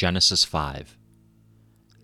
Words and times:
Genesis 0.00 0.46
5 0.46 0.96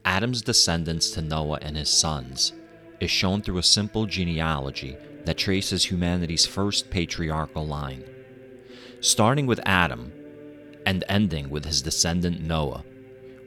Adam's 0.04 0.42
descendants 0.42 1.08
to 1.12 1.22
Noah 1.22 1.60
and 1.62 1.78
his 1.78 1.88
sons 1.88 2.52
is 3.00 3.10
shown 3.10 3.40
through 3.40 3.56
a 3.56 3.62
simple 3.62 4.04
genealogy 4.04 4.98
that 5.24 5.38
traces 5.38 5.82
humanity's 5.82 6.44
first 6.44 6.90
patriarchal 6.90 7.66
line. 7.66 8.04
Starting 9.00 9.46
with 9.46 9.62
Adam 9.64 10.12
and 10.84 11.04
ending 11.08 11.48
with 11.48 11.64
his 11.64 11.80
descendant 11.80 12.42
Noah, 12.42 12.84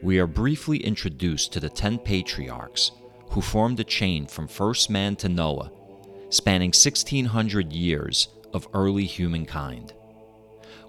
we 0.02 0.18
are 0.18 0.26
briefly 0.26 0.78
introduced 0.78 1.52
to 1.52 1.60
the 1.60 1.70
ten 1.70 1.96
patriarchs 1.96 2.90
who 3.28 3.40
formed 3.40 3.78
a 3.78 3.84
chain 3.84 4.26
from 4.26 4.48
first 4.48 4.90
man 4.90 5.14
to 5.14 5.28
Noah, 5.28 5.70
spanning 6.30 6.70
1600 6.70 7.72
years 7.72 8.26
of 8.52 8.66
early 8.74 9.04
humankind. 9.04 9.92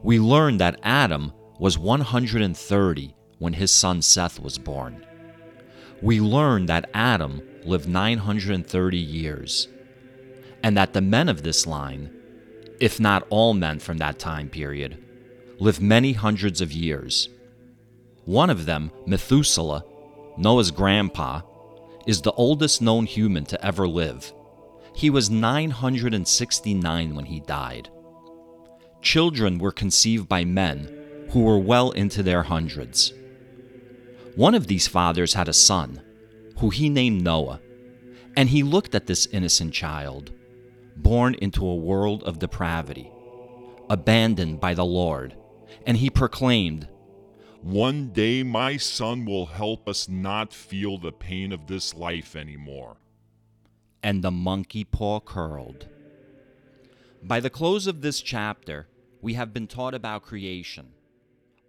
We 0.01 0.19
learn 0.19 0.57
that 0.57 0.79
Adam 0.81 1.31
was 1.59 1.77
130 1.77 3.13
when 3.41 3.53
his 3.53 3.71
son 3.71 4.03
Seth 4.03 4.39
was 4.39 4.59
born. 4.59 5.03
We 5.99 6.21
learn 6.21 6.67
that 6.67 6.91
Adam 6.93 7.41
lived 7.65 7.89
930 7.89 8.97
years, 8.97 9.67
and 10.61 10.77
that 10.77 10.93
the 10.93 11.01
men 11.01 11.27
of 11.27 11.41
this 11.41 11.65
line, 11.65 12.13
if 12.79 12.99
not 12.99 13.25
all 13.31 13.55
men 13.55 13.79
from 13.79 13.97
that 13.97 14.19
time 14.19 14.47
period, 14.47 15.03
lived 15.57 15.81
many 15.81 16.13
hundreds 16.13 16.61
of 16.61 16.71
years. 16.71 17.29
One 18.25 18.51
of 18.51 18.67
them, 18.67 18.91
Methuselah, 19.07 19.85
Noah's 20.37 20.69
grandpa, 20.69 21.41
is 22.05 22.21
the 22.21 22.33
oldest 22.33 22.79
known 22.79 23.07
human 23.07 23.45
to 23.45 23.65
ever 23.65 23.87
live. 23.87 24.31
He 24.93 25.09
was 25.09 25.31
969 25.31 27.15
when 27.15 27.25
he 27.25 27.39
died. 27.39 27.89
Children 29.01 29.57
were 29.57 29.71
conceived 29.71 30.29
by 30.29 30.45
men 30.45 31.25
who 31.31 31.41
were 31.41 31.57
well 31.57 31.89
into 31.89 32.21
their 32.21 32.43
hundreds. 32.43 33.13
One 34.35 34.55
of 34.55 34.67
these 34.67 34.87
fathers 34.87 35.33
had 35.33 35.49
a 35.49 35.53
son, 35.53 36.01
who 36.59 36.69
he 36.69 36.87
named 36.87 37.21
Noah, 37.21 37.59
and 38.37 38.47
he 38.47 38.63
looked 38.63 38.95
at 38.95 39.05
this 39.05 39.25
innocent 39.25 39.73
child, 39.73 40.31
born 40.95 41.35
into 41.35 41.65
a 41.65 41.75
world 41.75 42.23
of 42.23 42.39
depravity, 42.39 43.11
abandoned 43.89 44.61
by 44.61 44.73
the 44.73 44.85
Lord, 44.85 45.35
and 45.85 45.97
he 45.97 46.09
proclaimed, 46.09 46.87
One 47.61 48.09
day 48.09 48.41
my 48.41 48.77
son 48.77 49.25
will 49.25 49.47
help 49.47 49.89
us 49.89 50.07
not 50.07 50.53
feel 50.53 50.97
the 50.97 51.11
pain 51.11 51.51
of 51.51 51.67
this 51.67 51.93
life 51.93 52.35
anymore. 52.35 52.97
And 54.01 54.23
the 54.23 54.31
monkey 54.31 54.85
paw 54.85 55.19
curled. 55.19 55.89
By 57.21 57.41
the 57.41 57.49
close 57.49 57.85
of 57.85 58.01
this 58.01 58.21
chapter, 58.21 58.87
we 59.21 59.33
have 59.33 59.53
been 59.53 59.67
taught 59.67 59.93
about 59.93 60.23
creation, 60.23 60.93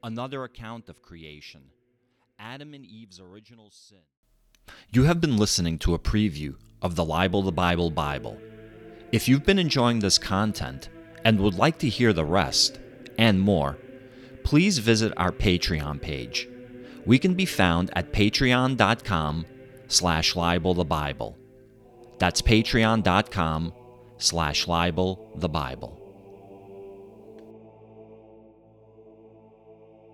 another 0.03 0.45
account 0.45 0.89
of 0.89 1.03
creation, 1.03 1.63
Adam 2.43 2.75
and 2.75 2.85
Eve's 2.85 3.21
original 3.21 3.71
sin. 3.71 3.99
You 4.91 5.05
have 5.05 5.21
been 5.21 5.37
listening 5.37 5.79
to 5.79 5.95
a 5.95 5.99
preview 5.99 6.57
of 6.81 6.97
the 6.97 7.05
Libel 7.05 7.43
the 7.43 7.53
Bible 7.53 7.91
Bible. 7.91 8.37
If 9.13 9.29
you've 9.29 9.45
been 9.45 9.59
enjoying 9.59 10.01
this 10.01 10.19
content 10.19 10.89
and 11.25 11.39
would 11.39 11.55
like 11.55 11.79
to 11.79 11.89
hear 11.89 12.13
the 12.13 12.25
rest 12.25 12.81
and 13.17 13.41
more, 13.41 13.79
please 14.43 14.79
visit 14.79 15.13
our 15.17 15.31
Patreon 15.31 16.01
page. 16.01 16.49
We 17.07 17.19
can 17.19 17.35
be 17.35 17.47
found 17.47 17.91
at 17.95 18.13
patreon.com 18.13 19.47
slash 19.87 20.35
libel 20.35 20.75
the 20.75 20.85
Bible. 20.85 21.39
That's 22.19 22.43
patreon.com 22.43 23.73
slash 24.19 24.67
libel 24.67 25.31
the 25.37 25.49
Bible. 25.49 26.02